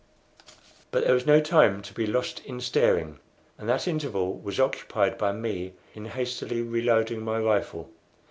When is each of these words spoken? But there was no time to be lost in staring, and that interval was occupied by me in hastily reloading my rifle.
But 0.89 1.03
there 1.05 1.13
was 1.13 1.27
no 1.27 1.39
time 1.39 1.83
to 1.83 1.93
be 1.93 2.07
lost 2.07 2.43
in 2.43 2.59
staring, 2.59 3.19
and 3.59 3.69
that 3.69 3.87
interval 3.87 4.33
was 4.33 4.59
occupied 4.59 5.15
by 5.15 5.31
me 5.31 5.73
in 5.93 6.05
hastily 6.05 6.63
reloading 6.63 7.21
my 7.23 7.37
rifle. 7.37 7.87